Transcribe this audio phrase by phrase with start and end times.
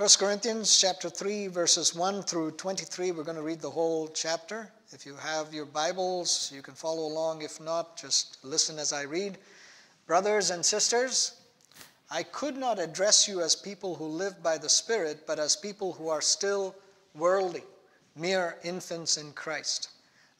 [0.00, 4.72] 1 Corinthians chapter 3 verses 1 through 23 we're going to read the whole chapter.
[4.92, 7.42] If you have your Bibles, you can follow along.
[7.42, 9.36] If not, just listen as I read.
[10.06, 11.42] Brothers and sisters,
[12.10, 15.92] I could not address you as people who live by the Spirit, but as people
[15.92, 16.74] who are still
[17.14, 17.64] worldly,
[18.16, 19.90] mere infants in Christ.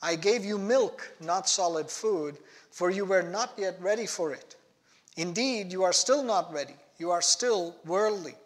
[0.00, 2.38] I gave you milk, not solid food,
[2.70, 4.56] for you were not yet ready for it.
[5.18, 6.76] Indeed, you are still not ready.
[6.96, 8.36] You are still worldly.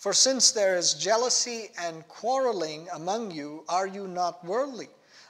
[0.00, 4.88] For since there is jealousy and quarreling among you, are you not worldly?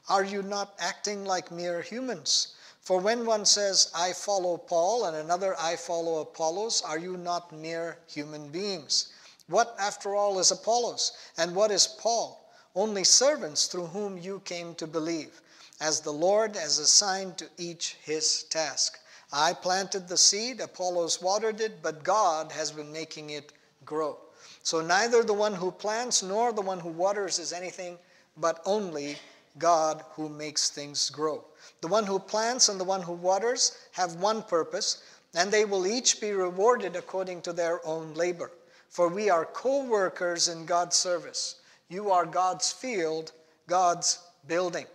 [0.09, 2.55] Are you not acting like mere humans?
[2.81, 7.51] For when one says, I follow Paul, and another, I follow Apollos, are you not
[7.51, 9.13] mere human beings?
[9.49, 11.19] What, after all, is Apollos?
[11.37, 12.49] And what is Paul?
[12.77, 15.41] Only servants through whom you came to believe,
[15.81, 19.01] as the Lord has assigned to each his task.
[19.33, 23.53] I planted the seed, Apollos watered it, but God has been making it
[23.85, 24.17] grow.
[24.63, 27.99] So neither the one who plants nor the one who waters is anything,
[28.37, 29.17] but only
[29.59, 31.45] God who makes things grow.
[31.81, 35.03] The one who plants and the one who waters have one purpose,
[35.35, 38.51] and they will each be rewarded according to their own labor.
[38.89, 41.57] For we are co workers in God's service.
[41.89, 43.33] You are God's field,
[43.67, 44.87] God's building.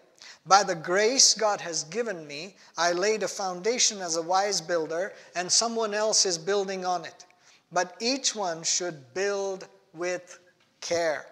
[0.46, 5.14] By the grace God has given me, I laid a foundation as a wise builder,
[5.36, 7.26] and someone else is building on it
[7.76, 10.40] but each one should build with
[10.80, 11.26] care.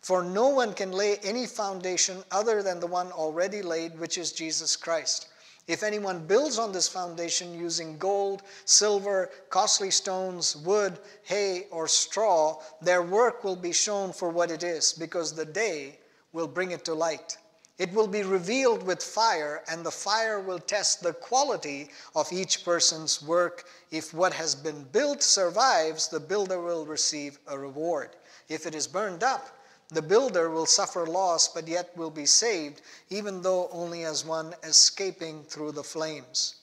[0.00, 4.32] For no one can lay any foundation other than the one already laid, which is
[4.32, 5.28] Jesus Christ.
[5.68, 12.62] If anyone builds on this foundation using gold, silver, costly stones, wood, hay, or straw,
[12.80, 15.98] their work will be shown for what it is, because the day
[16.32, 17.36] will bring it to light.
[17.78, 22.64] It will be revealed with fire, and the fire will test the quality of each
[22.64, 23.64] person's work.
[23.90, 28.10] If what has been built survives, the builder will receive a reward.
[28.48, 29.48] If it is burned up,
[29.88, 34.54] the builder will suffer loss, but yet will be saved, even though only as one
[34.62, 36.56] escaping through the flames.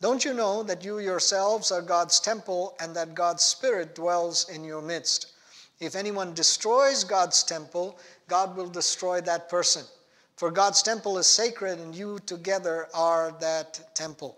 [0.00, 4.64] Don't you know that you yourselves are God's temple and that God's Spirit dwells in
[4.64, 5.32] your midst?
[5.80, 7.98] If anyone destroys God's temple,
[8.28, 9.84] God will destroy that person.
[10.36, 14.36] For God's temple is sacred, and you together are that temple.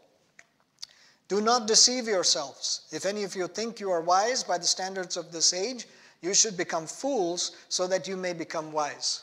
[1.29, 2.83] Do not deceive yourselves.
[2.93, 5.89] If any of you think you are wise by the standards of this age,
[6.21, 9.23] you should become fools so that you may become wise.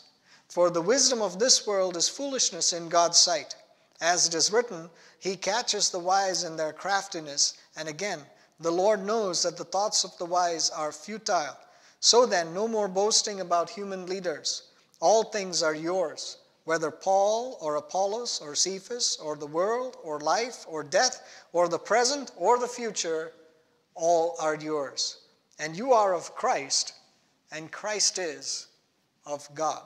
[0.50, 3.56] For the wisdom of this world is foolishness in God's sight.
[4.02, 7.54] As it is written, He catches the wise in their craftiness.
[7.78, 8.20] And again,
[8.60, 11.58] the Lord knows that the thoughts of the wise are futile.
[12.00, 14.64] So then, no more boasting about human leaders.
[15.00, 20.66] All things are yours whether Paul or Apollos or Cephas or the world or life
[20.68, 23.34] or death or the present or the future,
[23.96, 25.18] all are yours.
[25.60, 26.94] And you are of Christ,
[27.52, 28.68] and Christ is
[29.26, 29.84] of God.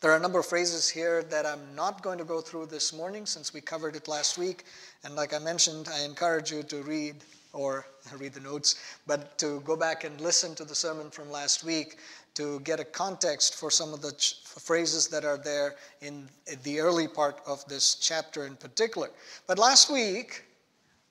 [0.00, 2.92] There are a number of phrases here that I'm not going to go through this
[2.92, 4.64] morning since we covered it last week.
[5.04, 7.16] And like I mentioned, I encourage you to read
[7.52, 7.86] or
[8.18, 11.98] read the notes, but to go back and listen to the sermon from last week
[12.34, 14.12] to get a context for some of the
[14.44, 16.28] phrases that are there in
[16.62, 19.10] the early part of this chapter in particular.
[19.46, 20.44] But last week,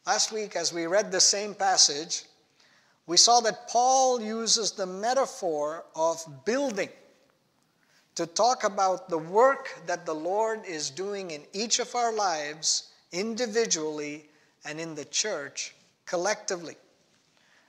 [0.06, 2.24] last week as we read the same passage,
[3.08, 6.90] we saw that Paul uses the metaphor of building
[8.16, 12.92] to talk about the work that the Lord is doing in each of our lives
[13.12, 14.30] individually
[14.66, 16.76] and in the church collectively.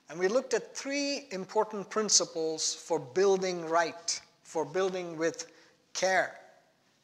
[0.09, 5.47] And we looked at three important principles for building right, for building with
[5.95, 6.39] care.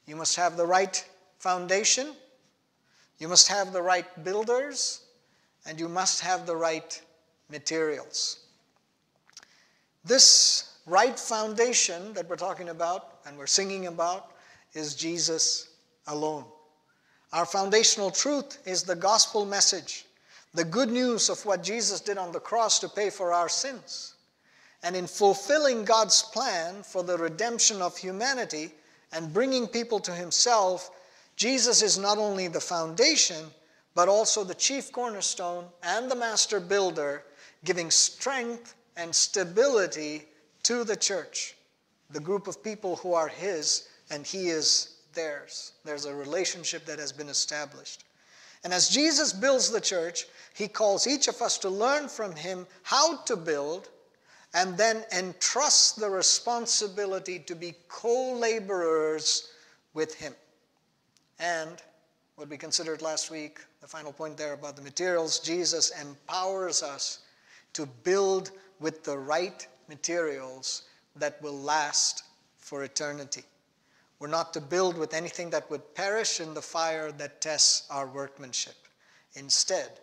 [0.06, 1.04] You must have the right
[1.38, 2.14] foundation,
[3.18, 5.02] you must have the right builders,
[5.66, 7.00] and you must have the right
[7.50, 8.40] materials.
[10.04, 14.32] This right foundation that we're talking about and we're singing about
[14.74, 15.68] is Jesus
[16.06, 16.44] alone.
[17.32, 20.06] Our foundational truth is the gospel message
[20.54, 24.14] the good news of what Jesus did on the cross to pay for our sins.
[24.82, 28.72] And in fulfilling God's plan for the redemption of humanity
[29.12, 30.90] and bringing people to Himself,
[31.36, 33.46] Jesus is not only the foundation,
[33.94, 37.24] but also the chief cornerstone and the master builder,
[37.64, 40.24] giving strength and stability
[40.62, 41.56] to the church,
[42.10, 45.72] the group of people who are His and He is theirs.
[45.84, 48.04] There's a relationship that has been established.
[48.64, 52.66] And as Jesus builds the church, he calls each of us to learn from him
[52.82, 53.88] how to build
[54.54, 59.52] and then entrust the responsibility to be co laborers
[59.94, 60.34] with him.
[61.38, 61.80] And
[62.36, 67.20] what we considered last week, the final point there about the materials, Jesus empowers us
[67.74, 68.50] to build
[68.80, 70.82] with the right materials
[71.16, 72.24] that will last
[72.58, 73.42] for eternity.
[74.18, 78.06] We're not to build with anything that would perish in the fire that tests our
[78.06, 78.74] workmanship.
[79.34, 80.00] Instead,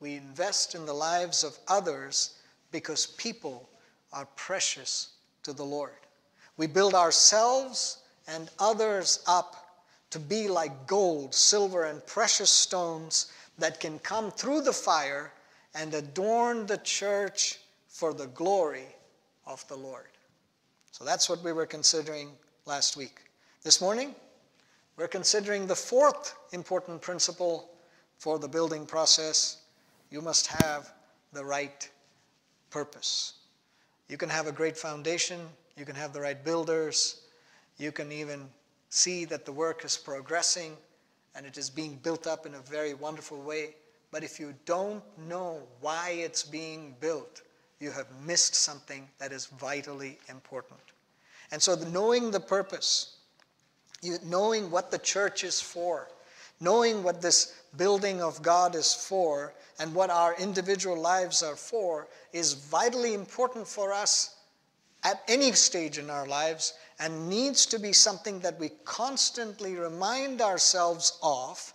[0.00, 2.34] we invest in the lives of others
[2.72, 3.68] because people
[4.12, 5.10] are precious
[5.44, 5.92] to the Lord.
[6.56, 9.66] We build ourselves and others up
[10.10, 15.32] to be like gold, silver, and precious stones that can come through the fire
[15.74, 17.58] and adorn the church
[17.88, 18.86] for the glory
[19.46, 20.08] of the Lord.
[20.90, 22.30] So that's what we were considering
[22.64, 23.25] last week.
[23.66, 24.14] This morning,
[24.96, 27.68] we're considering the fourth important principle
[28.16, 29.56] for the building process.
[30.08, 30.92] You must have
[31.32, 31.90] the right
[32.70, 33.32] purpose.
[34.08, 35.40] You can have a great foundation,
[35.76, 37.22] you can have the right builders,
[37.76, 38.48] you can even
[38.88, 40.76] see that the work is progressing
[41.34, 43.74] and it is being built up in a very wonderful way.
[44.12, 47.42] But if you don't know why it's being built,
[47.80, 50.78] you have missed something that is vitally important.
[51.50, 53.15] And so, the, knowing the purpose,
[54.02, 56.08] you, knowing what the church is for,
[56.60, 62.08] knowing what this building of God is for, and what our individual lives are for,
[62.32, 64.36] is vitally important for us
[65.04, 70.40] at any stage in our lives and needs to be something that we constantly remind
[70.40, 71.74] ourselves of,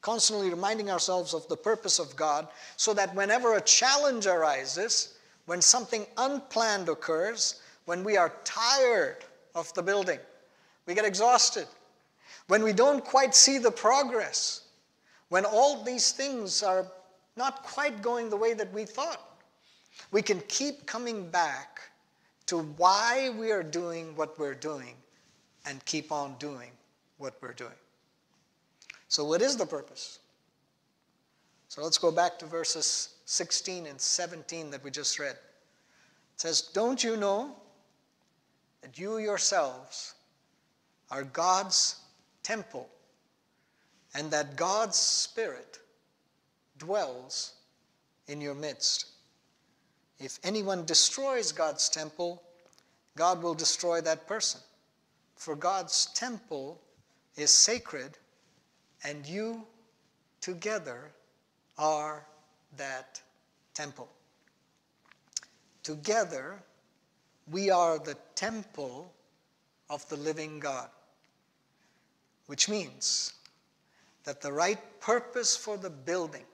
[0.00, 5.60] constantly reminding ourselves of the purpose of God, so that whenever a challenge arises, when
[5.60, 9.18] something unplanned occurs, when we are tired
[9.54, 10.18] of the building,
[10.86, 11.66] we get exhausted,
[12.48, 14.62] when we don't quite see the progress,
[15.28, 16.86] when all these things are
[17.36, 19.20] not quite going the way that we thought,
[20.10, 21.80] we can keep coming back
[22.46, 24.94] to why we are doing what we're doing
[25.64, 26.70] and keep on doing
[27.18, 27.70] what we're doing.
[29.08, 30.18] So, what is the purpose?
[31.68, 35.36] So, let's go back to verses 16 and 17 that we just read.
[35.36, 35.38] It
[36.40, 37.54] says, Don't you know
[38.82, 40.14] that you yourselves
[41.12, 41.96] are God's
[42.42, 42.88] temple
[44.14, 45.78] and that God's Spirit
[46.78, 47.52] dwells
[48.26, 49.06] in your midst?
[50.18, 52.42] If anyone destroys God's temple,
[53.16, 54.60] God will destroy that person.
[55.36, 56.80] For God's temple
[57.36, 58.16] is sacred,
[59.04, 59.66] and you
[60.40, 61.10] together
[61.76, 62.24] are
[62.76, 63.20] that
[63.74, 64.08] temple.
[65.82, 66.62] Together,
[67.50, 69.12] we are the temple
[69.90, 70.88] of the living God,
[72.52, 73.32] which means
[74.24, 76.44] that the right purpose for the building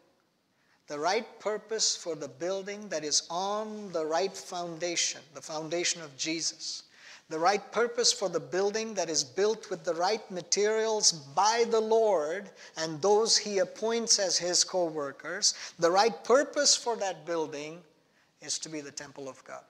[0.89, 6.17] the right purpose for the building that is on the right foundation, the foundation of
[6.17, 6.85] Jesus.
[7.29, 11.81] The right purpose for the building that is built with the right materials by the
[11.81, 12.49] Lord
[12.79, 15.53] and those He appoints as His co workers.
[15.79, 17.81] The right purpose for that building
[18.41, 19.65] is to be the temple of God.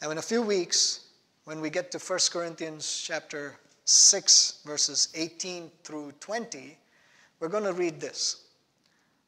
[0.00, 1.00] Now, in a few weeks,
[1.44, 6.78] when we get to 1 Corinthians chapter 6, verses 18 through 20,
[7.40, 8.44] we're going to read this.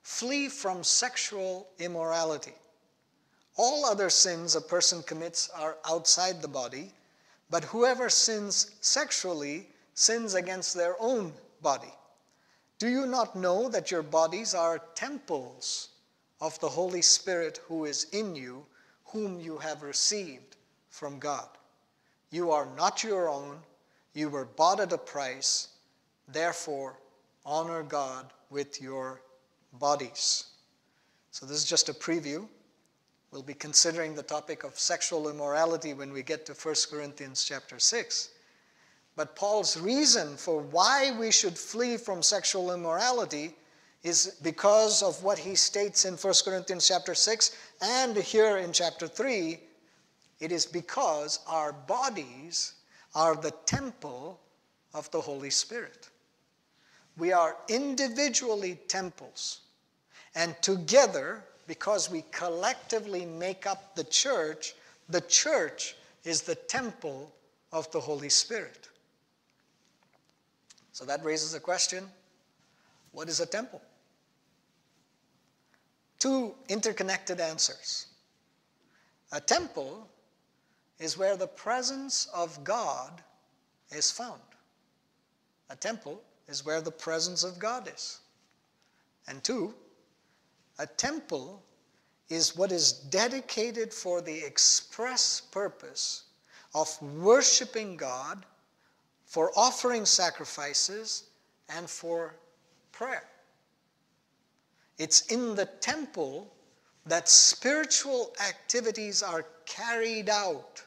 [0.02, 2.54] Flee from sexual immorality.
[3.56, 6.92] All other sins a person commits are outside the body,
[7.50, 11.92] but whoever sins sexually sins against their own body.
[12.78, 15.90] Do you not know that your bodies are temples
[16.40, 18.66] of the Holy Spirit who is in you,
[19.06, 20.56] whom you have received
[20.90, 21.48] from God?
[22.30, 23.60] You are not your own,
[24.14, 25.68] you were bought at a price.
[26.28, 26.98] Therefore,
[27.44, 29.20] honor God with your
[29.74, 30.44] bodies.
[31.30, 32.46] So, this is just a preview.
[33.32, 37.80] We'll be considering the topic of sexual immorality when we get to 1 Corinthians chapter
[37.80, 38.30] 6.
[39.16, 43.56] But Paul's reason for why we should flee from sexual immorality
[44.04, 49.08] is because of what he states in 1 Corinthians chapter 6 and here in chapter
[49.08, 49.58] 3.
[50.40, 52.74] It is because our bodies
[53.14, 54.40] are the temple
[54.92, 56.08] of the Holy Spirit.
[57.16, 59.60] We are individually temples
[60.34, 64.74] and together, because we collectively make up the church,
[65.08, 67.32] the church is the temple
[67.72, 68.88] of the Holy Spirit.
[70.92, 72.08] So that raises a question
[73.12, 73.80] what is a temple?
[76.18, 78.08] Two interconnected answers.
[79.30, 80.08] A temple
[80.98, 83.22] is where the presence of God
[83.90, 84.40] is found.
[85.70, 88.20] A temple is where the presence of God is.
[89.26, 89.74] And two,
[90.78, 91.62] a temple
[92.28, 96.24] is what is dedicated for the express purpose
[96.74, 98.44] of worshiping God,
[99.24, 101.24] for offering sacrifices,
[101.68, 102.34] and for
[102.92, 103.24] prayer.
[104.98, 106.53] It's in the temple
[107.06, 110.82] that spiritual activities are carried out.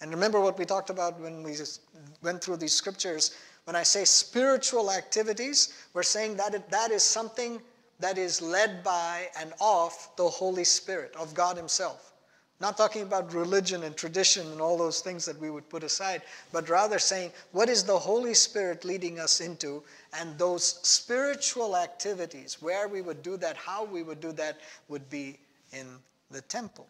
[0.00, 1.54] And remember what we talked about when we
[2.22, 3.36] went through these scriptures.
[3.64, 7.60] When I say spiritual activities, we're saying that that is something
[8.00, 12.14] that is led by and of the Holy Spirit, of God Himself.
[12.58, 16.22] Not talking about religion and tradition and all those things that we would put aside,
[16.52, 19.82] but rather saying, what is the Holy Spirit leading us into?
[20.18, 24.58] And those spiritual activities, where we would do that, how we would do that,
[24.88, 25.38] would be
[25.72, 25.86] in
[26.30, 26.86] the temple.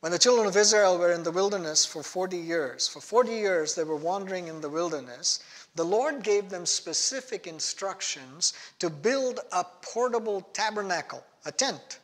[0.00, 3.74] When the children of Israel were in the wilderness for 40 years, for 40 years
[3.74, 5.38] they were wandering in the wilderness,
[5.76, 12.00] the Lord gave them specific instructions to build a portable tabernacle, a tent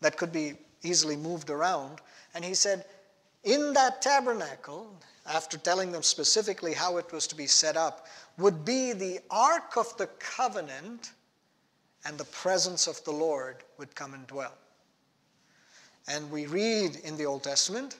[0.00, 2.00] that could be easily moved around.
[2.34, 2.84] And he said,
[3.42, 4.94] in that tabernacle,
[5.26, 8.06] after telling them specifically how it was to be set up,
[8.38, 11.12] would be the Ark of the Covenant,
[12.04, 14.54] and the presence of the Lord would come and dwell.
[16.08, 17.98] And we read in the Old Testament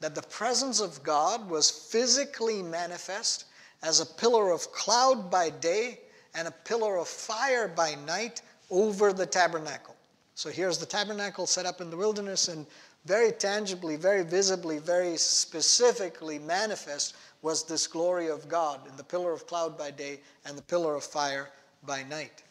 [0.00, 3.46] that the presence of God was physically manifest
[3.82, 6.00] as a pillar of cloud by day
[6.34, 9.96] and a pillar of fire by night over the tabernacle.
[10.34, 12.66] So here's the tabernacle set up in the wilderness, and
[13.04, 19.32] very tangibly, very visibly, very specifically manifest was this glory of God in the pillar
[19.32, 21.50] of cloud by day and the pillar of fire
[21.84, 22.42] by night.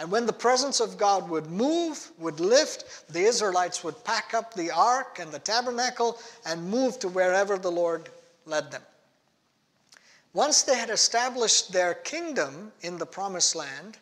[0.00, 4.54] And when the presence of God would move, would lift, the Israelites would pack up
[4.54, 8.08] the ark and the tabernacle and move to wherever the Lord
[8.46, 8.82] led them.
[10.32, 13.98] Once they had established their kingdom in the promised land,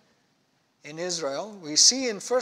[0.84, 1.56] in Israel.
[1.62, 2.40] We see in 1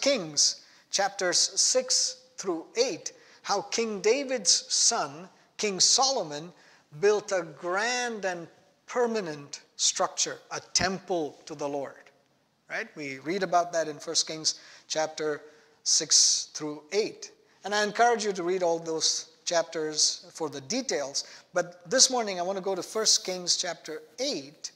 [0.00, 3.12] Kings chapters 6 through 8
[3.42, 6.52] how King David's son, King Solomon,
[7.00, 8.46] built a grand and
[8.86, 12.09] permanent structure, a temple to the Lord.
[12.70, 12.86] Right?
[12.94, 15.42] We read about that in 1 Kings chapter
[15.82, 17.32] 6 through 8.
[17.64, 21.24] And I encourage you to read all those chapters for the details.
[21.52, 24.70] But this morning I want to go to 1 Kings chapter 8,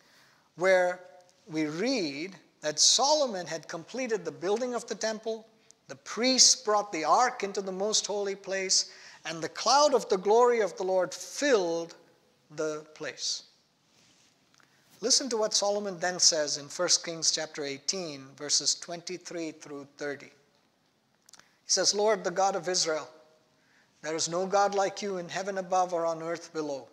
[0.56, 0.98] where
[1.46, 5.46] we read that Solomon had completed the building of the temple,
[5.86, 8.90] the priests brought the ark into the most holy place,
[9.24, 11.94] and the cloud of the glory of the Lord filled
[12.56, 13.44] the place.
[15.04, 20.24] Listen to what Solomon then says in 1 Kings chapter 18, verses 23 through 30.
[20.24, 20.32] He
[21.66, 23.06] says, Lord, the God of Israel,
[24.00, 26.88] there is no God like you in heaven above or on earth below.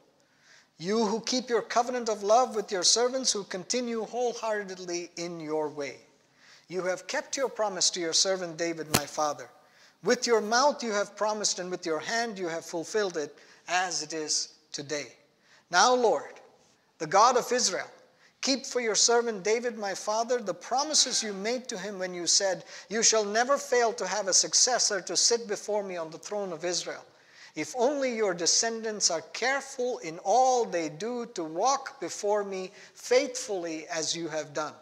[0.78, 5.70] You who keep your covenant of love with your servants who continue wholeheartedly in your
[5.70, 5.96] way.
[6.68, 9.48] You have kept your promise to your servant David, my father.
[10.04, 13.34] With your mouth you have promised, and with your hand you have fulfilled it,
[13.70, 15.14] as it is today.
[15.72, 16.34] Now, Lord,
[16.98, 17.88] the God of Israel,
[18.42, 22.28] keep for your servant David, my father, the promises you made to him when you
[22.28, 26.18] said, You shall never fail to have a successor to sit before me on the
[26.18, 27.06] throne of Israel.
[27.56, 33.88] If only your descendants are careful in all they do to walk before me faithfully
[33.88, 34.74] as you have done.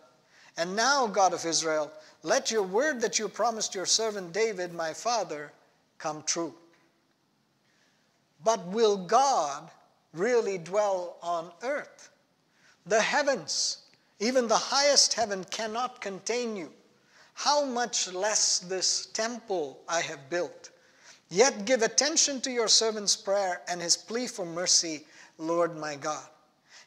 [0.57, 4.93] And now, God of Israel, let your word that you promised your servant David, my
[4.93, 5.51] father,
[5.97, 6.53] come true.
[8.43, 9.69] But will God
[10.13, 12.09] really dwell on earth?
[12.89, 13.77] The heavens,
[14.19, 16.71] even the highest heaven, cannot contain you.
[17.35, 20.71] How much less this temple I have built?
[21.29, 25.05] Yet give attention to your servant's prayer and his plea for mercy,
[25.37, 26.25] Lord my God.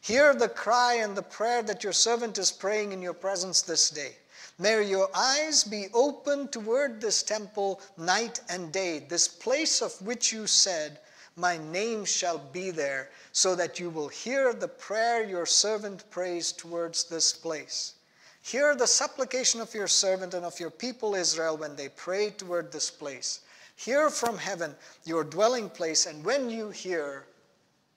[0.00, 3.88] Hear the cry and the prayer that your servant is praying in your presence this
[3.88, 4.16] day.
[4.58, 10.32] May your eyes be open toward this temple night and day, this place of which
[10.32, 10.98] you said,
[11.36, 16.52] My name shall be there, so that you will hear the prayer your servant prays
[16.52, 17.94] towards this place.
[18.42, 22.70] Hear the supplication of your servant and of your people Israel when they pray toward
[22.72, 23.40] this place.
[23.76, 24.74] Hear from heaven
[25.04, 27.24] your dwelling place, and when you hear,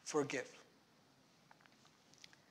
[0.05, 0.47] forgive.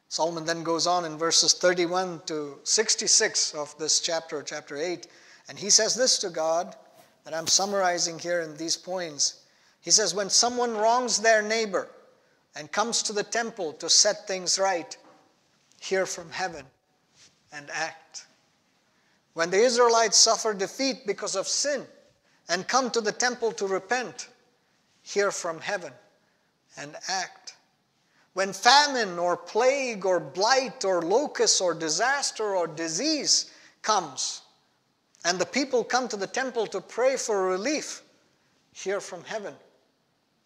[0.09, 5.07] Solomon then goes on in verses 31 to 66 of this chapter, chapter 8,
[5.49, 6.77] and he says this to God
[7.25, 9.44] that I'm summarizing here in these points.
[9.85, 11.89] He says, When someone wrongs their neighbor
[12.57, 14.97] and comes to the temple to set things right,
[15.79, 16.65] hear from heaven
[17.53, 18.25] and act.
[19.35, 21.85] When the Israelites suffer defeat because of sin,
[22.49, 24.29] and come to the temple to repent,
[25.03, 25.93] hear from heaven
[26.79, 27.55] and act.
[28.33, 33.51] When famine or plague or blight or locust or disaster or disease
[33.83, 34.43] comes,
[35.27, 38.03] and the people come to the temple to pray for relief,
[38.73, 39.55] hear from heaven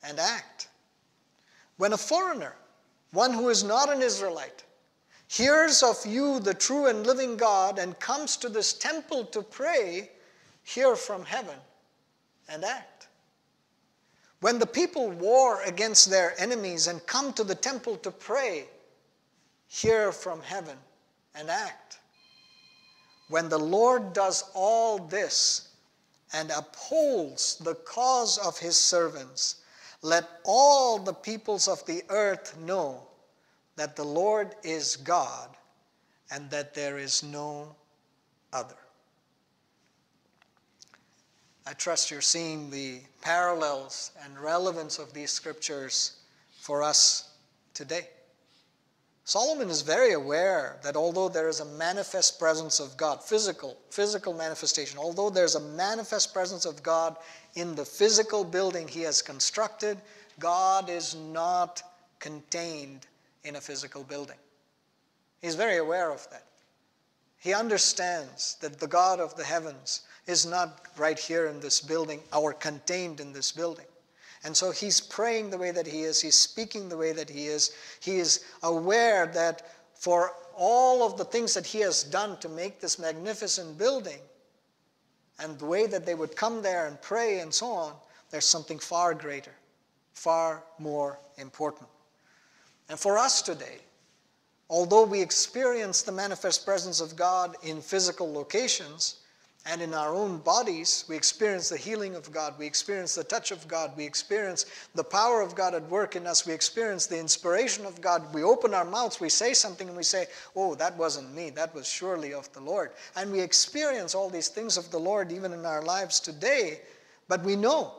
[0.02, 0.68] and act.
[1.76, 2.54] When a foreigner,
[3.12, 4.64] one who is not an Israelite,
[5.28, 10.10] hears of you, the true and living God, and comes to this temple to pray,
[10.62, 11.58] hear from heaven
[12.48, 13.08] and act.
[14.40, 18.66] When the people war against their enemies and come to the temple to pray,
[19.66, 20.76] hear from heaven
[21.34, 21.98] and act.
[23.28, 25.68] When the Lord does all this
[26.32, 29.56] and upholds the cause of his servants,
[30.02, 33.06] let all the peoples of the earth know
[33.76, 35.56] that the Lord is God
[36.30, 37.74] and that there is no
[38.52, 38.76] other.
[41.66, 46.16] I trust you're seeing the parallels and relevance of these scriptures
[46.60, 47.30] for us
[47.74, 48.08] today.
[49.28, 54.32] Solomon is very aware that although there is a manifest presence of God, physical, physical
[54.32, 57.14] manifestation, although there's a manifest presence of God
[57.54, 59.98] in the physical building he has constructed,
[60.38, 61.82] God is not
[62.20, 63.06] contained
[63.44, 64.38] in a physical building.
[65.42, 66.46] He's very aware of that.
[67.36, 72.22] He understands that the God of the heavens is not right here in this building
[72.32, 73.84] or contained in this building.
[74.44, 77.46] And so he's praying the way that he is, he's speaking the way that he
[77.46, 77.72] is.
[78.00, 79.62] He is aware that
[79.94, 84.20] for all of the things that he has done to make this magnificent building
[85.38, 87.94] and the way that they would come there and pray and so on,
[88.30, 89.54] there's something far greater,
[90.14, 91.88] far more important.
[92.88, 93.78] And for us today,
[94.70, 99.16] although we experience the manifest presence of God in physical locations,
[99.66, 102.54] and in our own bodies, we experience the healing of God.
[102.58, 103.92] We experience the touch of God.
[103.96, 106.46] We experience the power of God at work in us.
[106.46, 108.32] We experience the inspiration of God.
[108.32, 111.50] We open our mouths, we say something, and we say, Oh, that wasn't me.
[111.50, 112.92] That was surely of the Lord.
[113.14, 116.80] And we experience all these things of the Lord even in our lives today.
[117.26, 117.92] But we know,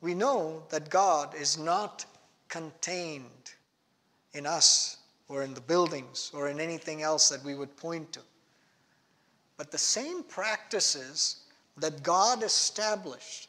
[0.00, 2.04] we know that God is not
[2.48, 3.54] contained
[4.34, 4.98] in us
[5.28, 8.20] or in the buildings or in anything else that we would point to.
[9.58, 11.42] But the same practices
[11.76, 13.48] that God established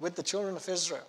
[0.00, 1.06] with the children of Israel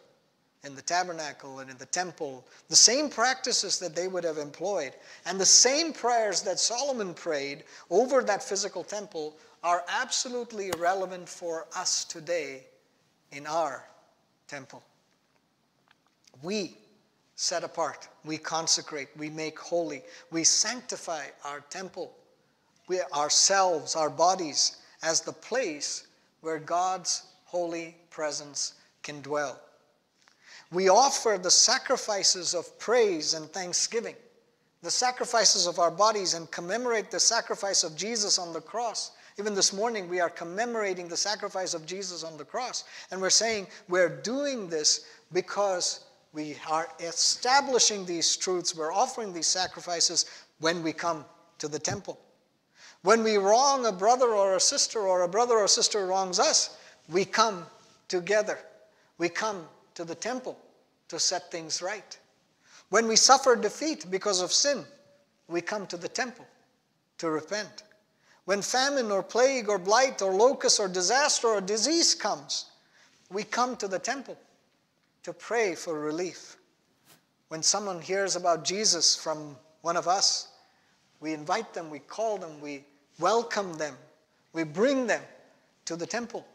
[0.63, 4.94] in the tabernacle and in the temple, the same practices that they would have employed,
[5.25, 11.68] and the same prayers that Solomon prayed over that physical temple are absolutely relevant for
[11.75, 12.66] us today
[13.31, 13.88] in our
[14.48, 14.83] temple.
[16.42, 16.77] We
[17.36, 22.16] set apart, we consecrate, we make holy, we sanctify our temple
[22.87, 26.07] we ourselves, our bodies, as the place
[26.41, 29.59] where God's holy presence can dwell.
[30.71, 34.15] We offer the sacrifices of praise and thanksgiving,
[34.81, 39.11] the sacrifices of our bodies, and commemorate the sacrifice of Jesus on the cross.
[39.37, 42.85] Even this morning, we are commemorating the sacrifice of Jesus on the cross.
[43.11, 49.48] And we're saying we're doing this because we are establishing these truths, we're offering these
[49.48, 50.25] sacrifices
[50.59, 51.25] when we come
[51.59, 52.19] to the temple.
[53.05, 56.75] When we wrong a brother or a sister, or a brother or sister wrongs us,
[57.07, 57.68] we come
[58.07, 58.57] together.
[59.20, 60.57] We come to the temple
[61.09, 62.18] to set things right.
[62.89, 64.83] When we suffer defeat because of sin,
[65.48, 66.48] we come to the temple
[67.20, 67.83] to repent.
[68.46, 72.72] When famine or plague or blight or locust or disaster or disease comes,
[73.29, 74.35] we come to the temple
[75.22, 76.57] to pray for relief.
[77.50, 80.48] When someone hears about Jesus from one of us,
[81.20, 82.83] we invite them, we call them, we
[83.20, 83.96] welcome them.
[84.54, 85.22] We bring them
[85.86, 86.46] to the temple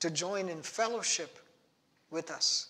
[0.00, 1.38] to join in fellowship
[2.10, 2.68] with us.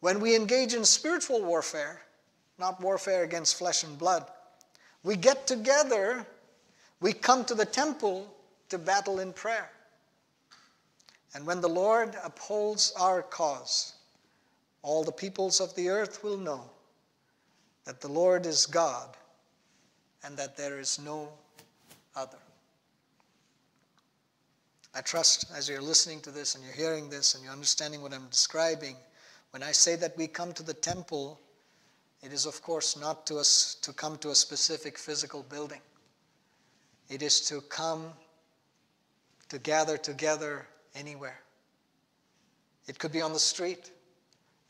[0.00, 2.02] When we engage in spiritual warfare,
[2.58, 4.26] not warfare against flesh and blood,
[5.02, 6.26] we get together,
[7.00, 8.32] we come to the temple
[8.68, 9.70] to battle in prayer.
[11.34, 13.94] And when the Lord upholds our cause,
[14.82, 16.70] all the peoples of the earth will know
[17.84, 19.16] that the Lord is God
[20.22, 21.28] and that there is no
[22.16, 22.38] other.
[24.94, 28.12] I trust as you're listening to this and you're hearing this and you're understanding what
[28.12, 28.96] I'm describing,
[29.50, 31.40] when I say that we come to the temple,
[32.22, 35.80] it is of course not to us to come to a specific physical building.
[37.08, 38.12] It is to come
[39.48, 41.40] to gather together anywhere.
[42.86, 43.90] It could be on the street,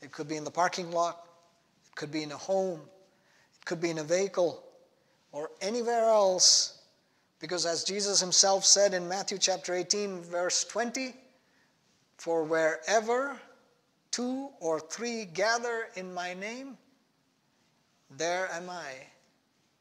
[0.01, 1.27] it could be in the parking lot,
[1.87, 2.81] it could be in a home,
[3.59, 4.63] it could be in a vehicle,
[5.33, 6.81] or anywhere else
[7.45, 11.15] because as Jesus himself said in Matthew chapter 18, verse 20,
[12.17, 13.39] for wherever
[14.11, 16.79] two or three gather in my name,
[18.17, 18.93] there am I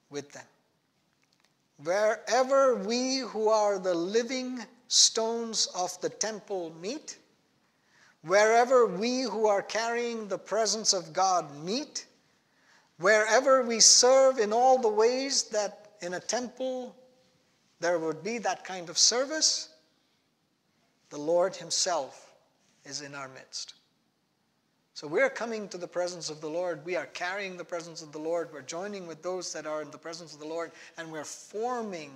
[0.09, 0.43] with them.
[1.81, 7.17] Wherever we who are the living stones of the temple meet,
[8.23, 12.07] wherever we who are carrying the presence of God meet,
[12.97, 16.93] wherever we serve in all the ways that in a temple
[17.83, 19.67] there would be that kind of service,
[21.09, 22.31] the Lord Himself
[22.85, 23.73] is in our midst.
[24.93, 26.85] So we're coming to the presence of the Lord.
[26.85, 28.47] We are carrying the presence of the Lord.
[28.53, 32.11] We're joining with those that are in the presence of the Lord, and we're forming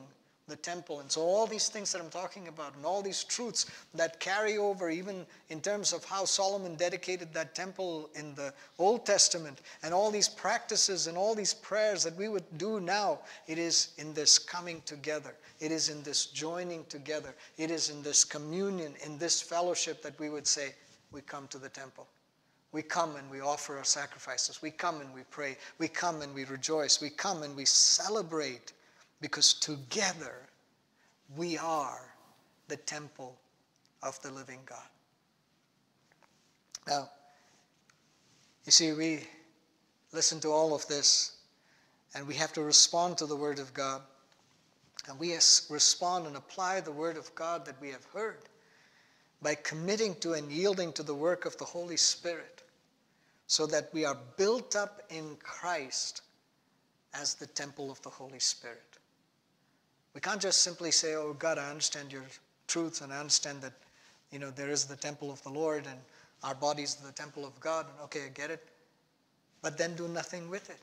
[0.47, 0.99] the temple.
[1.01, 4.57] And so, all these things that I'm talking about, and all these truths that carry
[4.57, 9.93] over, even in terms of how Solomon dedicated that temple in the Old Testament, and
[9.93, 14.13] all these practices and all these prayers that we would do now, it is in
[14.13, 15.35] this coming together.
[15.59, 17.35] It is in this joining together.
[17.57, 20.73] It is in this communion, in this fellowship that we would say,
[21.11, 22.07] We come to the temple.
[22.71, 24.61] We come and we offer our sacrifices.
[24.61, 25.57] We come and we pray.
[25.79, 27.01] We come and we rejoice.
[27.01, 28.73] We come and we celebrate
[29.21, 30.47] because together
[31.35, 32.13] we are
[32.67, 33.37] the temple
[34.03, 34.87] of the living God.
[36.87, 37.09] Now,
[38.65, 39.21] you see, we
[40.13, 41.37] listen to all of this
[42.15, 44.01] and we have to respond to the Word of God.
[45.07, 45.33] And we
[45.69, 48.39] respond and apply the Word of God that we have heard
[49.41, 52.63] by committing to and yielding to the work of the Holy Spirit
[53.47, 56.21] so that we are built up in Christ
[57.13, 58.96] as the temple of the Holy Spirit.
[60.17, 62.23] We can't just simply say, Oh God, I understand your
[62.65, 63.73] truth and I understand that
[64.31, 65.99] you know there is the temple of the Lord and
[66.41, 68.67] our body is the temple of God, and okay, I get it.
[69.61, 70.81] But then do nothing with it.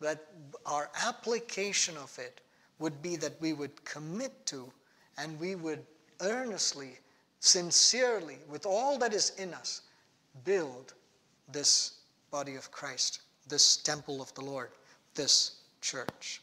[0.00, 0.24] That
[0.66, 2.40] our application of it
[2.78, 4.70] would be that we would commit to
[5.16, 5.84] and we would
[6.20, 6.92] earnestly,
[7.40, 9.80] sincerely, with all that is in us,
[10.44, 10.94] build
[11.50, 14.70] this body of Christ, this temple of the Lord,
[15.16, 16.40] this church.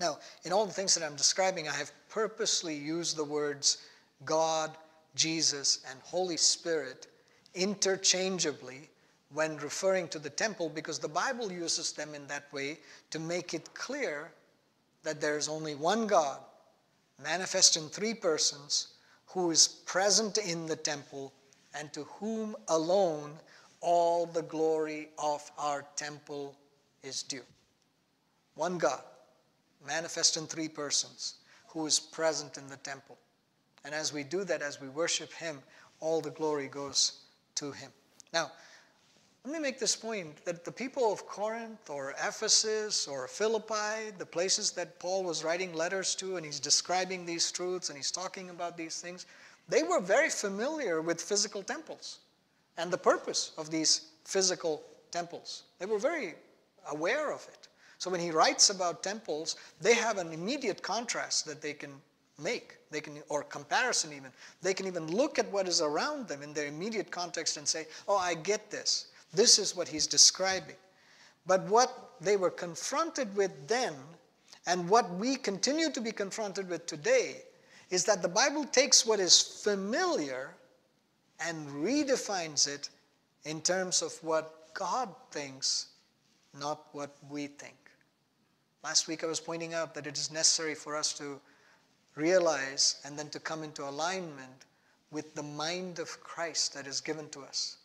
[0.00, 3.78] Now, in all the things that I'm describing, I have purposely used the words
[4.24, 4.76] God,
[5.14, 7.06] Jesus, and Holy Spirit
[7.54, 8.88] interchangeably
[9.32, 12.78] when referring to the temple because the Bible uses them in that way
[13.10, 14.32] to make it clear
[15.02, 16.40] that there is only one God,
[17.22, 18.88] manifest in three persons,
[19.26, 21.32] who is present in the temple
[21.76, 23.32] and to whom alone
[23.80, 26.56] all the glory of our temple
[27.02, 27.42] is due.
[28.54, 29.02] One God
[29.86, 31.34] manifest in three persons,
[31.68, 33.18] who is present in the temple.
[33.84, 35.60] And as we do that, as we worship Him,
[36.00, 37.20] all the glory goes
[37.56, 37.90] to Him.
[38.32, 38.50] Now,
[39.44, 44.24] let me make this point that the people of Corinth or Ephesus or Philippi, the
[44.24, 48.48] places that Paul was writing letters to and he's describing these truths and he's talking
[48.48, 49.26] about these things,
[49.68, 52.20] they were very familiar with physical temples
[52.78, 55.64] and the purpose of these physical temples.
[55.78, 56.34] They were very
[56.90, 57.68] aware of it.
[57.98, 61.92] So when he writes about temples, they have an immediate contrast that they can
[62.42, 64.30] make, they can, or comparison even.
[64.62, 67.86] They can even look at what is around them in their immediate context and say,
[68.08, 69.06] oh, I get this.
[69.32, 70.76] This is what he's describing.
[71.46, 73.94] But what they were confronted with then,
[74.66, 77.42] and what we continue to be confronted with today,
[77.90, 80.54] is that the Bible takes what is familiar
[81.40, 82.88] and redefines it
[83.44, 85.88] in terms of what God thinks,
[86.58, 87.83] not what we think.
[88.84, 91.40] Last week I was pointing out that it is necessary for us to
[92.16, 94.66] realize and then to come into alignment
[95.10, 97.78] with the mind of Christ that is given to us,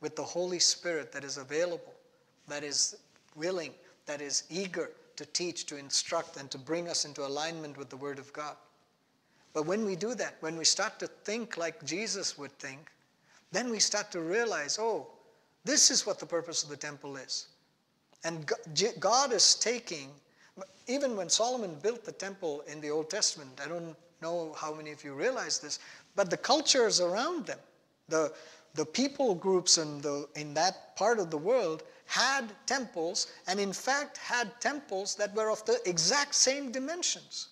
[0.00, 1.92] with the Holy Spirit that is available,
[2.48, 2.96] that is
[3.36, 3.74] willing,
[4.06, 7.96] that is eager to teach, to instruct, and to bring us into alignment with the
[7.98, 8.56] Word of God.
[9.52, 12.90] But when we do that, when we start to think like Jesus would think,
[13.50, 15.08] then we start to realize, oh,
[15.66, 17.48] this is what the purpose of the temple is.
[18.24, 18.50] And
[18.98, 20.08] God is taking,
[20.86, 24.92] even when Solomon built the temple in the Old Testament, I don't know how many
[24.92, 25.78] of you realize this,
[26.14, 27.58] but the cultures around them,
[28.08, 28.32] the,
[28.74, 33.72] the people groups in, the, in that part of the world had temples, and in
[33.72, 37.48] fact had temples that were of the exact same dimensions.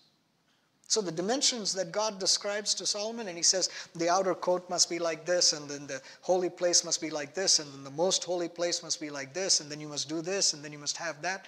[0.87, 4.91] So the dimensions that God describes to Solomon, and he says the outer court must
[4.91, 7.91] be like this, and then the holy place must be like this, and then the
[7.91, 10.73] most holy place must be like this, and then you must do this, and then
[10.73, 11.47] you must have that.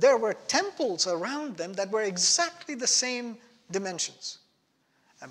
[0.00, 3.36] There were temples around them that were exactly the same
[3.70, 4.38] dimensions.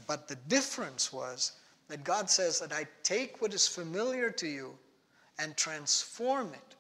[0.06, 1.54] But the difference was
[1.88, 4.78] that God says that I take what is familiar to you
[5.40, 6.76] and transform it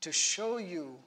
[0.00, 0.98] to show you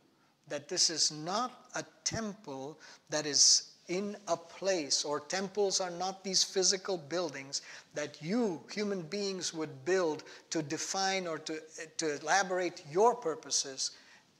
[0.50, 2.78] that this is not a temple
[3.10, 7.63] that is in a place, or temples are not these physical buildings
[7.96, 11.60] that you, human beings, would build to define or to,
[11.98, 13.92] to elaborate your purposes.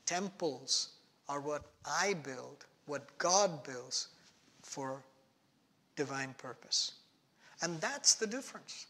[0.06, 0.90] Temples
[1.30, 4.10] are what I build, what God builds
[4.62, 5.02] for
[5.96, 6.94] divine purpose.
[7.62, 8.88] And that's the difference.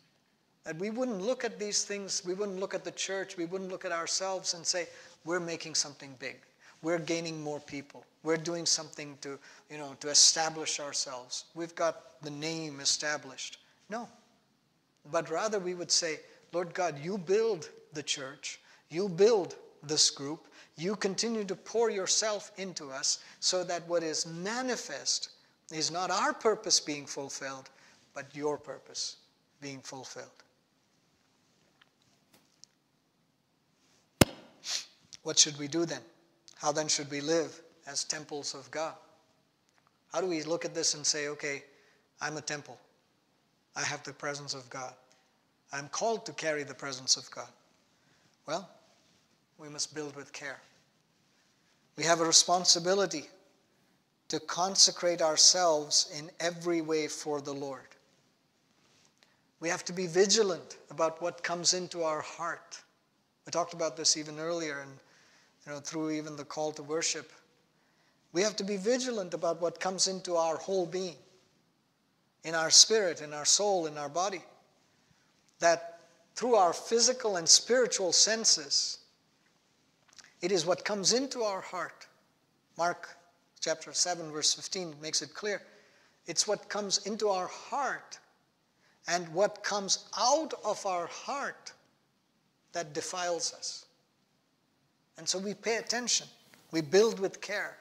[0.64, 3.70] That we wouldn't look at these things, we wouldn't look at the church, we wouldn't
[3.70, 4.88] look at ourselves and say,
[5.26, 6.38] we're making something big.
[6.82, 8.06] We're gaining more people.
[8.24, 9.38] We're doing something to,
[9.70, 11.46] you know, to establish ourselves.
[11.56, 13.58] We've got the name established.
[13.90, 14.08] No.
[15.12, 16.20] but rather we would say,
[16.54, 20.48] Lord God, you build the church, you build this group,
[20.80, 25.30] you continue to pour yourself into us so that what is manifest
[25.72, 27.70] is not our purpose being fulfilled,
[28.14, 29.18] but your purpose
[29.62, 30.28] being fulfilled.
[35.24, 36.02] What should we do then?
[36.56, 38.96] How then should we live as temples of God?
[40.14, 41.64] How do we look at this and say, okay,
[42.22, 42.78] I'm a temple.
[43.76, 44.94] I have the presence of God.
[45.72, 47.50] I'm called to carry the presence of God.
[48.48, 48.68] Well,
[49.58, 50.60] we must build with care.
[52.00, 53.26] We have a responsibility
[54.30, 57.90] to consecrate ourselves in every way for the Lord.
[59.60, 62.82] We have to be vigilant about what comes into our heart.
[63.46, 64.92] We talked about this even earlier and
[65.66, 67.34] you know through even the call to worship.
[68.32, 71.18] We have to be vigilant about what comes into our whole being,
[72.46, 74.42] in our spirit, in our soul, in our body.
[75.60, 76.00] That
[76.36, 78.99] through our physical and spiritual senses,
[80.42, 82.08] it is what comes into our heart.
[82.78, 83.10] Mark
[83.60, 85.62] chapter 7, verse 15 makes it clear.
[86.28, 88.20] It's what comes into our heart
[89.08, 91.74] and what comes out of our heart
[92.74, 93.86] that defiles us.
[95.18, 96.28] And so we pay attention.
[96.72, 97.78] We build with care.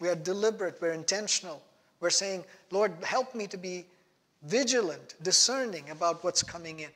[0.00, 0.80] We are deliberate.
[0.80, 1.62] We're intentional.
[2.00, 3.84] We're saying, Lord, help me to be
[4.44, 6.90] vigilant, discerning about what's coming in.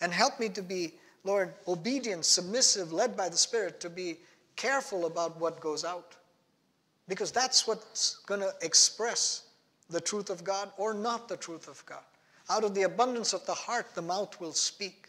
[0.00, 4.18] And help me to be, Lord, obedient, submissive, led by the Spirit, to be
[4.56, 6.16] careful about what goes out.
[7.08, 9.48] Because that's what's going to express
[9.88, 12.04] the truth of God or not the truth of God.
[12.48, 15.08] Out of the abundance of the heart, the mouth will speak.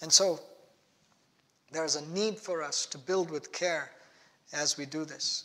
[0.00, 0.40] And so
[1.70, 3.90] there's a need for us to build with care
[4.52, 5.44] as we do this.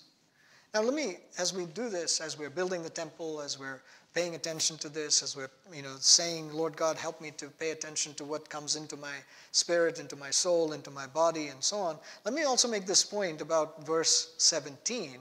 [0.73, 3.81] Now, let me, as we do this, as we're building the temple, as we're
[4.17, 7.69] paying attention to this, as we're, you know, saying, Lord God, help me to pay
[7.69, 9.13] attention to what comes into my
[9.51, 11.99] spirit, into my soul, into my body, and so on.
[12.25, 15.17] Let me also make this point about verse 17.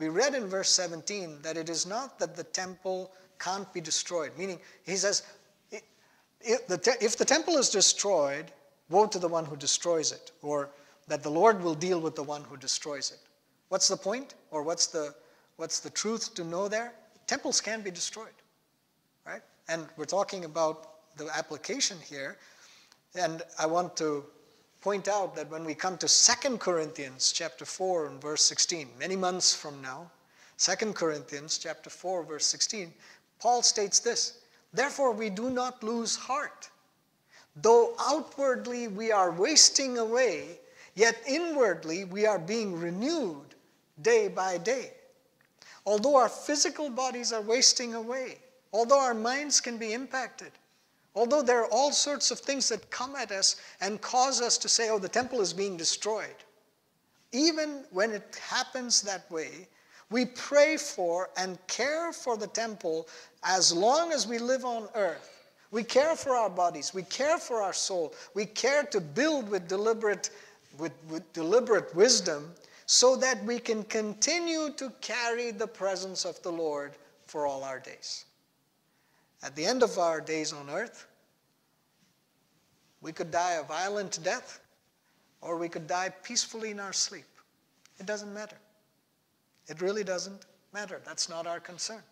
[0.00, 4.32] We read in verse 17 that it is not that the temple can't be destroyed.
[4.36, 5.22] Meaning, he says,
[6.40, 8.50] if the, temple is destroyed,
[8.88, 10.70] woe to the one who destroys it, or
[11.06, 13.20] that the Lord will deal with the one who destroys it.
[13.68, 15.14] What's the point, or what's the,
[15.54, 16.94] what's the truth to know there?
[17.30, 18.34] Temples can be destroyed,
[19.26, 19.42] right?
[19.68, 22.36] And we're talking about the application here,
[23.14, 24.24] and I want to
[24.80, 29.16] point out that when we come to 2 Corinthians chapter 4 and verse 16, many
[29.16, 30.10] months from now,
[30.58, 32.92] 2 Corinthians chapter 4 verse 16,
[33.38, 34.38] Paul states this,
[34.72, 36.70] Therefore we do not lose heart.
[37.56, 40.60] Though outwardly we are wasting away,
[40.94, 43.54] yet inwardly we are being renewed
[44.00, 44.92] day by day.
[45.84, 48.38] Although our physical bodies are wasting away,
[48.72, 50.52] although our minds can be impacted,
[51.14, 54.68] although there are all sorts of things that come at us and cause us to
[54.68, 56.36] say, oh, the temple is being destroyed,
[57.32, 59.68] even when it happens that way,
[60.10, 63.08] we pray for and care for the temple
[63.44, 65.36] as long as we live on earth.
[65.70, 69.68] We care for our bodies, we care for our soul, we care to build with
[69.68, 70.30] deliberate,
[70.78, 72.52] with, with deliberate wisdom
[72.86, 76.94] so that we can continue to carry the presence of the Lord
[77.26, 78.24] for all our days.
[79.42, 81.06] At the end of our days on earth,
[83.00, 84.60] we could die a violent death
[85.40, 87.24] or we could die peacefully in our sleep.
[87.98, 88.58] It doesn't matter.
[89.66, 91.00] It really doesn't matter.
[91.04, 92.02] That's not our concern.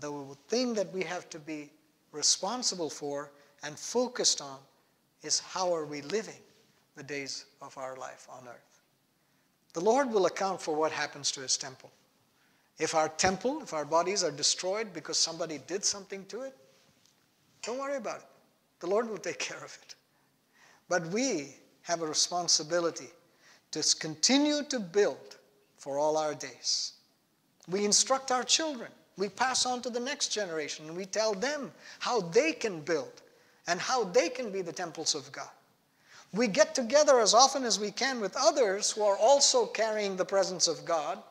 [0.00, 1.70] The thing that we have to be
[2.12, 3.30] responsible for
[3.62, 4.58] and focused on
[5.22, 6.40] is how are we living
[6.96, 8.82] the days of our life on earth.
[9.74, 11.90] The Lord will account for what happens to his temple.
[12.78, 16.54] If our temple, if our bodies are destroyed because somebody did something to it,
[17.62, 18.26] don't worry about it.
[18.80, 19.94] The Lord will take care of it.
[20.88, 23.08] But we have a responsibility
[23.72, 25.36] to continue to build
[25.78, 26.92] for all our days.
[27.68, 28.90] We instruct our children.
[29.16, 33.22] We pass on to the next generation and we tell them how they can build
[33.66, 35.48] and how they can be the temples of God.
[36.32, 40.24] We get together as often as we can with others who are also carrying the
[40.24, 41.22] presence of God.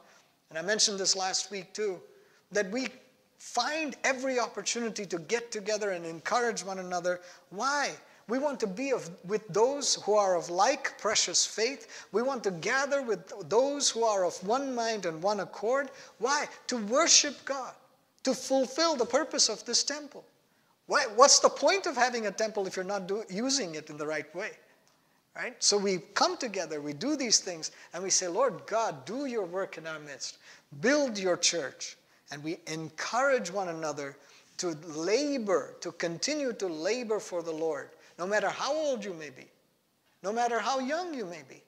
[0.56, 2.00] And I mentioned this last week too,
[2.54, 2.88] that we
[3.38, 7.20] find every opportunity to get together and encourage one another.
[7.50, 7.91] Why?
[8.30, 12.08] We want to be of, with those who are of like precious faith.
[12.13, 15.91] We want to gather with those who are of one mind and one accord.
[16.20, 16.46] Why?
[16.68, 17.74] To worship God,
[18.24, 20.24] to fulfill the purpose of this temple.
[20.88, 23.98] Why, what's the point of having a temple if you're not do, using it in
[23.98, 24.52] the right way?
[25.36, 25.62] Right?
[25.62, 29.43] So we come together, we do these things, and we say, Lord God, do your
[29.43, 30.38] work in our midst.
[30.80, 31.98] Build your church.
[32.32, 34.15] And we encourage one another
[34.58, 39.30] to labor, to continue to labor for the Lord, no matter how old you may
[39.30, 39.45] be,
[40.24, 41.62] no matter how young you may be,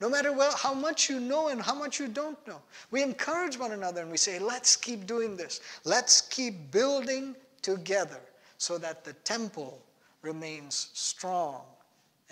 [0.00, 2.60] no matter well, how much you know and how much you don't know.
[2.90, 5.60] We encourage one another and we say, let's keep doing this.
[5.84, 8.20] Let's keep building together
[8.56, 9.80] so that the temple
[10.22, 11.60] remains strong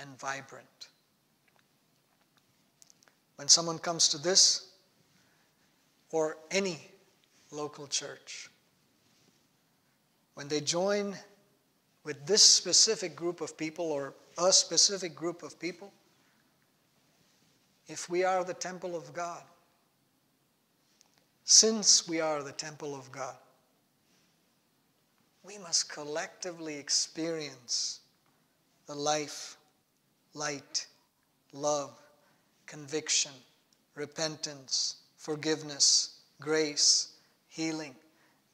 [0.00, 0.88] and vibrant.
[3.36, 4.70] When someone comes to this
[6.10, 6.90] or any
[7.50, 8.50] local church,
[10.34, 11.16] when they join
[12.04, 15.92] with this specific group of people or a specific group of people,
[17.88, 19.42] if we are the temple of God,
[21.44, 23.34] since we are the temple of God,
[25.42, 28.00] we must collectively experience
[28.86, 29.56] the life,
[30.34, 30.86] light,
[31.52, 31.92] love,
[32.66, 33.32] conviction,
[33.94, 37.14] repentance, forgiveness, grace,
[37.48, 37.94] healing,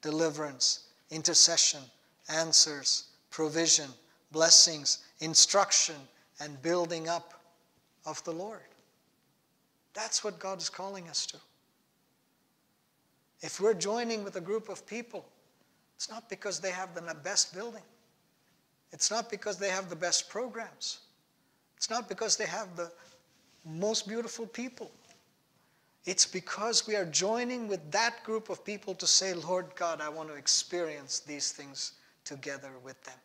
[0.02, 1.80] deliverance, intercession,
[2.28, 3.88] answers, provision,
[4.32, 5.96] blessings, instruction,
[6.40, 7.34] and building up
[8.04, 8.60] of the Lord.
[9.94, 11.36] That's what God is calling us to.
[13.40, 15.26] If we're joining with a group of people,
[15.94, 17.82] it's not because they have the best building.
[18.92, 21.00] It's not because they have the best programs.
[21.76, 22.90] It's not because they have the
[23.64, 24.90] most beautiful people.
[26.04, 30.08] It's because we are joining with that group of people to say, Lord God, I
[30.08, 31.92] want to experience these things
[32.24, 33.16] together with them.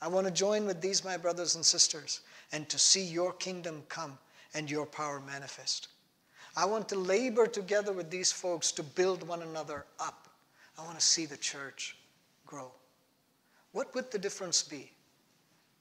[0.00, 2.20] I want to join with these, my brothers and sisters,
[2.52, 4.16] and to see your kingdom come
[4.54, 5.88] and your power manifest.
[6.56, 10.28] I want to labor together with these folks to build one another up.
[10.78, 11.96] I want to see the church
[12.46, 12.70] grow.
[13.72, 14.90] What would the difference be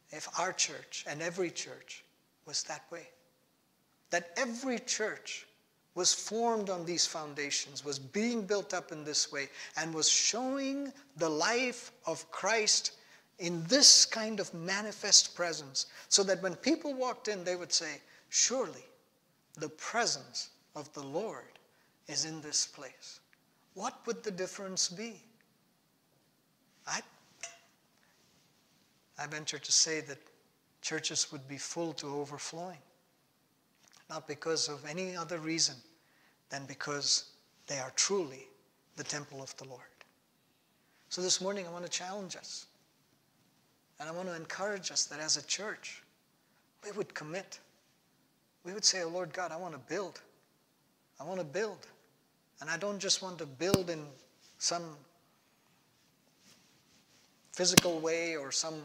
[0.10, 2.04] if our church and every church
[2.46, 3.08] was that way?
[4.10, 5.46] That every church
[5.96, 10.94] was formed on these foundations, was being built up in this way, and was showing
[11.18, 12.92] the life of Christ
[13.40, 18.00] in this kind of manifest presence, so that when people walked in, they would say,
[18.30, 18.86] Surely
[19.56, 21.58] the presence of the Lord
[22.08, 23.20] is in this place.
[23.74, 25.22] What would the difference be?
[26.88, 27.02] I,
[29.20, 30.20] I venture to say that
[30.82, 32.78] churches would be full to overflowing,
[34.10, 35.76] not because of any other reason
[36.50, 37.32] than because
[37.68, 38.48] they are truly
[38.96, 39.82] the temple of the Lord.
[41.10, 42.68] So this morning I want to challenge us.
[44.00, 46.04] And I want to encourage us that as a church,
[46.84, 47.60] we would commit.
[48.64, 50.22] We would say, oh Lord God, I want to build.
[51.20, 51.88] I want to build.
[52.62, 54.06] And I don't just want to build in
[54.60, 54.84] some
[57.54, 58.76] physical way or some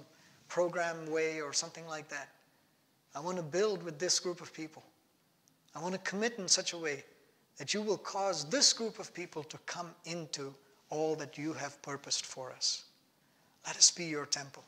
[0.53, 2.29] program way or something like that.
[3.15, 4.83] I want to build with this group of people.
[5.75, 7.05] I want to commit in such a way
[7.57, 10.55] that you will cause this group of people to come into
[10.91, 12.85] all that you have purposed for us.
[13.67, 14.63] Let us be your temple.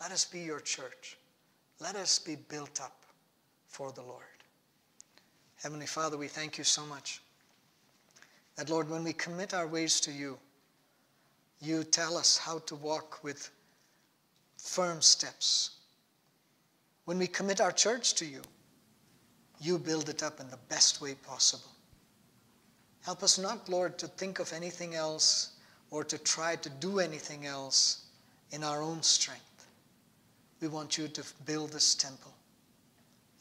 [0.00, 1.18] Let us be your church.
[1.80, 3.02] Let us be built up
[3.66, 4.24] for the Lord.
[5.62, 7.20] Heavenly Father, we thank you so much
[8.56, 10.38] that, Lord, when we commit our ways to you,
[11.60, 13.50] you tell us how to walk with
[14.62, 15.70] firm steps.
[17.04, 18.42] When we commit our church to you,
[19.60, 21.70] you build it up in the best way possible.
[23.04, 25.56] Help us not, Lord, to think of anything else
[25.90, 28.06] or to try to do anything else
[28.52, 29.66] in our own strength.
[30.60, 32.32] We want you to build this temple,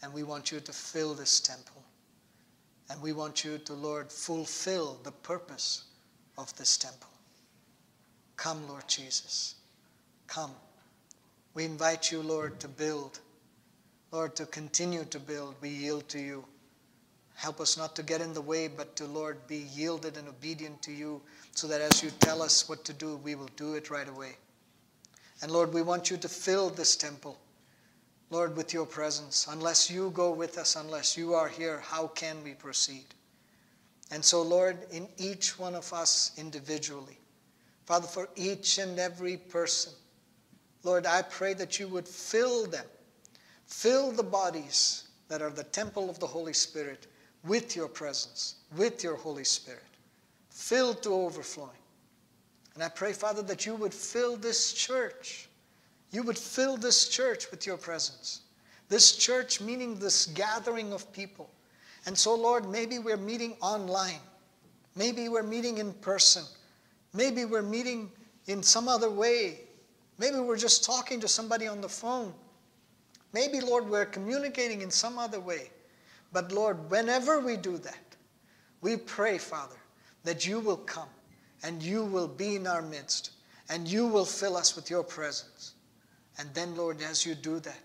[0.01, 1.83] and we want you to fill this temple.
[2.89, 5.83] And we want you to, Lord, fulfill the purpose
[6.37, 7.09] of this temple.
[8.35, 9.55] Come, Lord Jesus.
[10.27, 10.51] Come.
[11.59, 13.19] We invite you, Lord, to build.
[14.13, 15.55] Lord, to continue to build.
[15.59, 16.45] We yield to you.
[17.35, 20.81] Help us not to get in the way, but to, Lord, be yielded and obedient
[20.83, 23.89] to you, so that as you tell us what to do, we will do it
[23.89, 24.37] right away.
[25.41, 27.37] And Lord, we want you to fill this temple.
[28.29, 29.45] Lord, with your presence.
[29.51, 33.07] Unless you go with us, unless you are here, how can we proceed?
[34.11, 37.19] And so, Lord, in each one of us individually,
[37.85, 39.91] Father, for each and every person,
[40.83, 42.85] Lord, I pray that you would fill them,
[43.65, 47.07] fill the bodies that are the temple of the Holy Spirit
[47.45, 49.83] with your presence, with your Holy Spirit,
[50.49, 51.71] filled to overflowing.
[52.75, 55.49] And I pray, Father, that you would fill this church
[56.11, 58.41] you would fill this church with your presence.
[58.87, 61.49] This church, meaning this gathering of people.
[62.05, 64.19] And so, Lord, maybe we're meeting online.
[64.95, 66.43] Maybe we're meeting in person.
[67.13, 68.11] Maybe we're meeting
[68.47, 69.59] in some other way.
[70.19, 72.33] Maybe we're just talking to somebody on the phone.
[73.31, 75.71] Maybe, Lord, we're communicating in some other way.
[76.33, 78.15] But, Lord, whenever we do that,
[78.81, 79.77] we pray, Father,
[80.25, 81.09] that you will come
[81.63, 83.31] and you will be in our midst
[83.69, 85.73] and you will fill us with your presence.
[86.37, 87.79] And then, Lord, as you do that,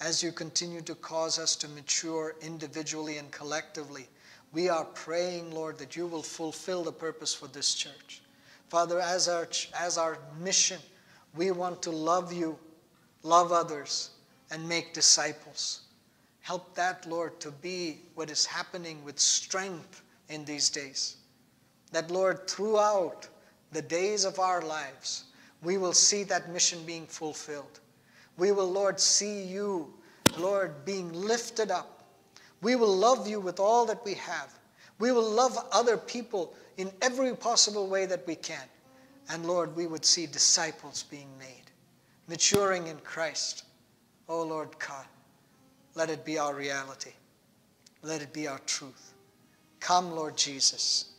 [0.00, 4.08] as you continue to cause us to mature individually and collectively,
[4.52, 8.22] we are praying, Lord, that you will fulfill the purpose for this church.
[8.68, 10.80] Father, as our, as our mission,
[11.36, 12.58] we want to love you,
[13.22, 14.10] love others,
[14.50, 15.82] and make disciples.
[16.40, 21.16] Help that, Lord, to be what is happening with strength in these days.
[21.92, 23.28] That, Lord, throughout
[23.72, 25.24] the days of our lives,
[25.62, 27.80] we will see that mission being fulfilled.
[28.38, 29.92] We will, Lord, see you,
[30.38, 32.04] Lord, being lifted up.
[32.62, 34.52] We will love you with all that we have.
[34.98, 38.62] We will love other people in every possible way that we can.
[39.28, 41.70] And Lord, we would see disciples being made,
[42.28, 43.64] maturing in Christ.
[44.28, 45.06] Oh Lord God,
[45.94, 47.12] let it be our reality.
[48.02, 49.14] Let it be our truth.
[49.80, 51.12] Come, Lord Jesus,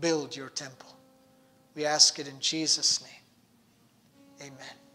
[0.00, 0.96] build your temple.
[1.74, 4.50] We ask it in Jesus' name.
[4.52, 4.87] Amen.